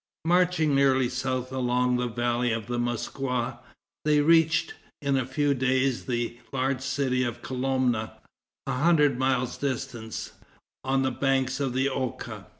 [0.25, 3.59] Marching nearly south, along the valley of the Moskwa,
[4.03, 8.13] they reached, in a few days, the large city of Kolomna,
[8.65, 10.31] a hundred miles distant,
[10.83, 12.47] on the banks of the Oka.